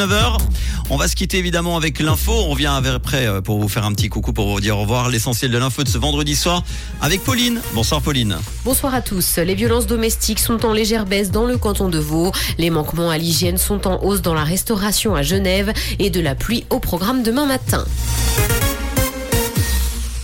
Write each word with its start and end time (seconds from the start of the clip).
9h. 0.00 0.38
On 0.90 0.96
va 0.96 1.08
se 1.08 1.16
quitter 1.16 1.38
évidemment 1.38 1.76
avec 1.76 1.98
l'info. 1.98 2.30
On 2.30 2.50
revient 2.50 2.72
après 2.94 3.26
euh, 3.26 3.40
pour 3.40 3.58
vous 3.58 3.66
faire 3.66 3.84
un 3.84 3.92
petit 3.92 4.08
coucou, 4.08 4.32
pour 4.32 4.48
vous 4.48 4.60
dire 4.60 4.78
au 4.78 4.82
revoir. 4.82 5.08
L'essentiel 5.08 5.50
de 5.50 5.58
l'info 5.58 5.82
de 5.82 5.88
ce 5.88 5.98
vendredi 5.98 6.36
soir 6.36 6.62
avec 7.00 7.24
Pauline. 7.24 7.60
Bonsoir 7.74 8.00
Pauline. 8.00 8.36
Bonsoir 8.64 8.94
à 8.94 9.02
tous. 9.02 9.38
Les 9.38 9.56
violences 9.56 9.88
domestiques 9.88 10.38
sont 10.38 10.64
en 10.64 10.72
légère 10.72 11.04
baisse 11.04 11.32
dans 11.32 11.46
le 11.46 11.58
canton 11.58 11.88
de 11.88 11.98
Vaud. 11.98 12.30
Les 12.58 12.70
manquements 12.70 13.10
à 13.10 13.18
l'hygiène 13.18 13.58
sont 13.58 13.88
en 13.88 14.00
hausse 14.04 14.22
dans 14.22 14.34
la 14.34 14.44
restauration 14.44 15.16
à 15.16 15.22
Genève 15.22 15.72
et 15.98 16.10
de 16.10 16.20
la 16.20 16.36
pluie 16.36 16.64
au 16.70 16.78
programme 16.78 17.24
demain 17.24 17.46
matin. 17.46 17.84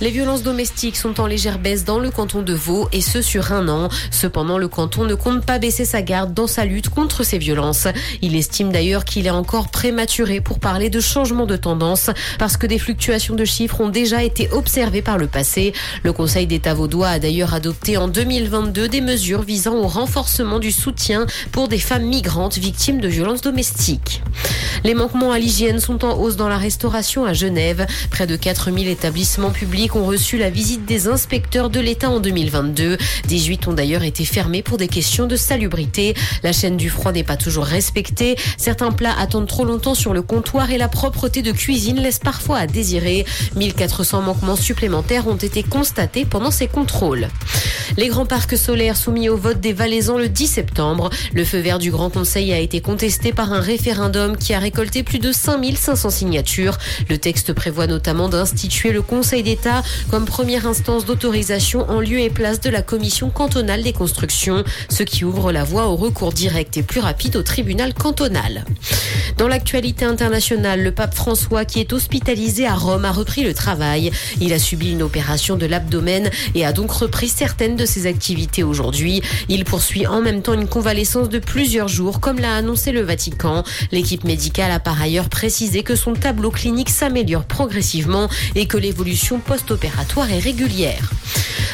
Les 0.00 0.10
violences 0.10 0.42
domestiques 0.42 0.96
sont 0.96 1.20
en 1.20 1.26
légère 1.26 1.58
baisse 1.58 1.84
dans 1.84 1.98
le 1.98 2.10
canton 2.10 2.40
de 2.40 2.54
Vaud 2.54 2.88
et 2.90 3.02
ce 3.02 3.20
sur 3.20 3.52
un 3.52 3.68
an. 3.68 3.90
Cependant, 4.10 4.56
le 4.56 4.66
canton 4.66 5.04
ne 5.04 5.14
compte 5.14 5.44
pas 5.44 5.58
baisser 5.58 5.84
sa 5.84 6.00
garde 6.00 6.32
dans 6.32 6.46
sa 6.46 6.64
lutte 6.64 6.88
contre 6.88 7.22
ces 7.22 7.36
violences. 7.36 7.86
Il 8.22 8.34
estime 8.34 8.72
d'ailleurs 8.72 9.04
qu'il 9.04 9.26
est 9.26 9.30
encore 9.30 9.68
prématuré 9.68 10.40
pour 10.40 10.58
parler 10.58 10.88
de 10.88 11.00
changement 11.00 11.44
de 11.44 11.56
tendance 11.56 12.08
parce 12.38 12.56
que 12.56 12.66
des 12.66 12.78
fluctuations 12.78 13.34
de 13.34 13.44
chiffres 13.44 13.82
ont 13.82 13.90
déjà 13.90 14.24
été 14.24 14.50
observées 14.52 15.02
par 15.02 15.18
le 15.18 15.26
passé. 15.26 15.74
Le 16.02 16.14
Conseil 16.14 16.46
d'État 16.46 16.72
vaudois 16.72 17.08
a 17.08 17.18
d'ailleurs 17.18 17.52
adopté 17.52 17.98
en 17.98 18.08
2022 18.08 18.88
des 18.88 19.02
mesures 19.02 19.42
visant 19.42 19.74
au 19.74 19.86
renforcement 19.86 20.60
du 20.60 20.72
soutien 20.72 21.26
pour 21.52 21.68
des 21.68 21.78
femmes 21.78 22.06
migrantes 22.06 22.56
victimes 22.56 23.02
de 23.02 23.08
violences 23.08 23.42
domestiques. 23.42 24.22
Les 24.82 24.94
manquements 24.94 25.32
à 25.32 25.38
l'hygiène 25.38 25.78
sont 25.78 26.06
en 26.06 26.18
hausse 26.18 26.36
dans 26.36 26.48
la 26.48 26.56
restauration 26.56 27.26
à 27.26 27.34
Genève. 27.34 27.86
Près 28.10 28.26
de 28.26 28.36
4000 28.36 28.88
établissements 28.88 29.50
publics 29.50 29.89
ont 29.96 30.04
reçu 30.04 30.38
la 30.38 30.50
visite 30.50 30.84
des 30.84 31.08
inspecteurs 31.08 31.70
de 31.70 31.80
l'État 31.80 32.10
en 32.10 32.20
2022. 32.20 32.96
18 33.26 33.68
ont 33.68 33.72
d'ailleurs 33.72 34.02
été 34.02 34.24
fermés 34.24 34.62
pour 34.62 34.78
des 34.78 34.88
questions 34.88 35.26
de 35.26 35.36
salubrité. 35.36 36.14
La 36.42 36.52
chaîne 36.52 36.76
du 36.76 36.90
froid 36.90 37.12
n'est 37.12 37.24
pas 37.24 37.36
toujours 37.36 37.64
respectée. 37.64 38.36
Certains 38.56 38.92
plats 38.92 39.14
attendent 39.18 39.48
trop 39.48 39.64
longtemps 39.64 39.94
sur 39.94 40.12
le 40.12 40.22
comptoir 40.22 40.70
et 40.70 40.78
la 40.78 40.88
propreté 40.88 41.42
de 41.42 41.52
cuisine 41.52 42.00
laisse 42.00 42.18
parfois 42.18 42.58
à 42.58 42.66
désirer. 42.66 43.24
1400 43.56 44.22
manquements 44.22 44.56
supplémentaires 44.56 45.26
ont 45.26 45.36
été 45.36 45.62
constatés 45.62 46.24
pendant 46.24 46.50
ces 46.50 46.68
contrôles. 46.68 47.28
Les 47.96 48.08
grands 48.08 48.26
parcs 48.26 48.56
solaires 48.56 48.96
soumis 48.96 49.28
au 49.28 49.36
vote 49.36 49.60
des 49.60 49.72
Valaisans 49.72 50.18
le 50.18 50.28
10 50.28 50.46
septembre. 50.46 51.10
Le 51.34 51.44
feu 51.44 51.58
vert 51.58 51.78
du 51.78 51.90
Grand 51.90 52.10
Conseil 52.10 52.52
a 52.52 52.58
été 52.58 52.80
contesté 52.80 53.32
par 53.32 53.52
un 53.52 53.60
référendum 53.60 54.36
qui 54.36 54.54
a 54.54 54.58
récolté 54.58 55.02
plus 55.02 55.18
de 55.18 55.32
5500 55.32 56.10
signatures. 56.10 56.78
Le 57.08 57.18
texte 57.18 57.52
prévoit 57.52 57.86
notamment 57.86 58.28
d'instituer 58.28 58.92
le 58.92 59.02
Conseil 59.02 59.42
d'État 59.42 59.82
comme 60.10 60.24
première 60.24 60.66
instance 60.66 61.04
d'autorisation 61.04 61.88
en 61.90 62.00
lieu 62.00 62.20
et 62.20 62.30
place 62.30 62.60
de 62.60 62.70
la 62.70 62.82
Commission 62.82 63.30
cantonale 63.30 63.82
des 63.82 63.92
constructions, 63.92 64.64
ce 64.88 65.02
qui 65.02 65.24
ouvre 65.24 65.50
la 65.50 65.64
voie 65.64 65.88
au 65.88 65.96
recours 65.96 66.32
direct 66.32 66.76
et 66.76 66.82
plus 66.82 67.00
rapide 67.00 67.36
au 67.36 67.42
tribunal 67.42 67.94
cantonal. 67.94 68.64
Dans 69.36 69.48
l'actualité 69.48 70.04
internationale, 70.04 70.82
le 70.82 70.92
pape 70.92 71.14
François, 71.14 71.64
qui 71.64 71.80
est 71.80 71.92
hospitalisé 71.92 72.66
à 72.66 72.74
Rome, 72.74 73.04
a 73.04 73.12
repris 73.12 73.42
le 73.42 73.54
travail. 73.54 74.10
Il 74.40 74.52
a 74.52 74.58
subi 74.58 74.92
une 74.92 75.02
opération 75.02 75.56
de 75.56 75.66
l'abdomen 75.66 76.30
et 76.54 76.64
a 76.64 76.72
donc 76.72 76.90
repris 76.92 77.28
certaines 77.28 77.79
de 77.80 77.86
ses 77.86 78.06
activités 78.06 78.62
aujourd'hui. 78.62 79.22
Il 79.48 79.64
poursuit 79.64 80.06
en 80.06 80.20
même 80.20 80.42
temps 80.42 80.52
une 80.52 80.68
convalescence 80.68 81.30
de 81.30 81.38
plusieurs 81.38 81.88
jours, 81.88 82.20
comme 82.20 82.38
l'a 82.38 82.54
annoncé 82.54 82.92
le 82.92 83.00
Vatican. 83.00 83.64
L'équipe 83.90 84.24
médicale 84.24 84.70
a 84.70 84.80
par 84.80 85.00
ailleurs 85.00 85.30
précisé 85.30 85.82
que 85.82 85.96
son 85.96 86.12
tableau 86.12 86.50
clinique 86.50 86.90
s'améliore 86.90 87.44
progressivement 87.44 88.28
et 88.54 88.66
que 88.66 88.76
l'évolution 88.76 89.40
post-opératoire 89.40 90.30
est 90.30 90.38
régulière. 90.38 91.10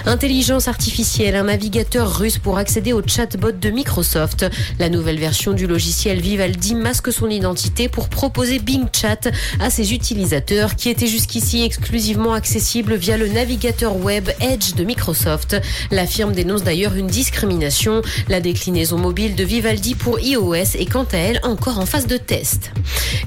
Intelligence 0.05 0.69
artificielle, 0.69 1.35
un 1.35 1.45
navigateur 1.45 2.19
russe 2.19 2.39
pour 2.39 2.59
accéder 2.59 2.93
au 2.93 3.03
chatbot 3.05 3.51
de 3.51 3.71
Microsoft. 3.71 4.47
La 4.79 4.89
nouvelle 4.89 5.19
version 5.19 5.53
du 5.53 5.67
logiciel 5.67 6.21
Vivaldi 6.21 6.77
masque 6.77 7.13
son 7.13 7.29
identité 7.29 7.89
pour 7.89 8.09
proposer 8.09 8.61
Bing 8.61 8.87
Chat 8.93 9.29
à 9.59 9.69
ses 9.69 9.93
utilisateurs 9.93 10.77
qui 10.77 10.91
étaient 10.91 11.09
jusqu'ici 11.09 11.65
exclusivement 11.65 12.35
accessibles 12.35 12.95
via 12.95 13.17
le 13.17 13.27
navigateur 13.27 13.97
web 13.97 14.31
Edge 14.41 14.75
de 14.75 14.85
Microsoft. 14.85 15.57
La 15.97 16.07
firme 16.07 16.33
dénonce 16.33 16.63
d'ailleurs 16.63 16.95
une 16.95 17.07
discrimination. 17.07 18.03
La 18.29 18.41
déclinaison 18.41 18.99
mobile 18.99 19.35
de 19.35 19.45
Vivaldi 19.45 19.95
pour 19.95 20.21
iOS 20.21 20.55
est 20.55 20.93
quant 20.93 21.07
à 21.11 21.17
elle 21.17 21.41
encore 21.43 21.79
en 21.79 21.87
phase 21.87 22.07
de 22.07 22.19
test. 22.19 22.71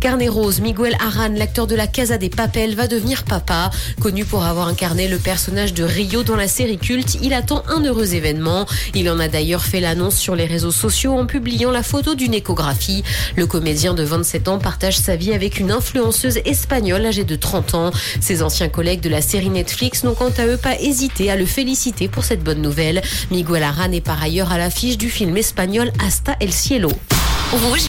Carnet 0.01 0.29
Rose, 0.29 0.61
Miguel 0.61 0.95
Aran, 0.99 1.29
l'acteur 1.35 1.65
de 1.65 1.73
la 1.73 1.87
Casa 1.87 2.19
des 2.19 2.29
Papel, 2.29 2.75
va 2.75 2.85
devenir 2.85 3.23
papa. 3.23 3.71
Connu 3.99 4.23
pour 4.23 4.43
avoir 4.43 4.67
incarné 4.67 5.07
le 5.07 5.17
personnage 5.17 5.73
de 5.73 5.83
Rio 5.83 6.21
dans 6.21 6.35
la 6.35 6.47
série 6.47 6.77
culte, 6.77 7.17
il 7.23 7.33
attend 7.33 7.63
un 7.69 7.83
heureux 7.83 8.13
événement. 8.13 8.67
Il 8.93 9.09
en 9.09 9.19
a 9.19 9.27
d'ailleurs 9.29 9.63
fait 9.63 9.79
l'annonce 9.79 10.17
sur 10.17 10.35
les 10.35 10.45
réseaux 10.45 10.69
sociaux 10.69 11.17
en 11.17 11.25
publiant 11.25 11.71
la 11.71 11.81
photo 11.81 12.13
d'une 12.13 12.35
échographie. 12.35 13.03
Le 13.35 13.47
comédien 13.47 13.95
de 13.95 14.03
27 14.03 14.47
ans 14.47 14.59
partage 14.59 14.95
sa 14.95 15.15
vie 15.15 15.33
avec 15.33 15.59
une 15.59 15.71
influenceuse 15.71 16.37
espagnole 16.45 17.07
âgée 17.07 17.23
de 17.23 17.35
30 17.35 17.73
ans. 17.73 17.91
Ses 18.21 18.43
anciens 18.43 18.69
collègues 18.69 19.01
de 19.01 19.09
la 19.09 19.23
série 19.23 19.49
Netflix 19.49 20.03
n'ont 20.03 20.13
quant 20.13 20.31
à 20.37 20.45
eux 20.45 20.57
pas 20.57 20.79
hésité 20.79 21.31
à 21.31 21.35
le 21.35 21.47
féliciter 21.47 22.07
pour 22.07 22.23
cette 22.23 22.43
bonne 22.43 22.48
nouvelle. 22.57 23.01
Miguel 23.29 23.63
Aran 23.63 23.91
est 23.91 24.01
par 24.01 24.21
ailleurs 24.21 24.51
à 24.51 24.57
l'affiche 24.57 24.97
du 24.97 25.09
film 25.09 25.37
espagnol 25.37 25.91
Hasta 26.03 26.35
el 26.41 26.51
Cielo. 26.51 26.89